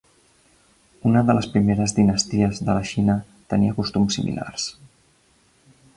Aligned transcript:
Una 1.09 1.21
de 1.27 1.35
les 1.39 1.49
primeres 1.57 1.93
dinasties 1.99 2.63
de 2.69 2.69
la 2.79 2.87
Xina 2.93 3.19
tenia 3.55 3.77
costums 3.81 4.19
similars. 4.21 4.67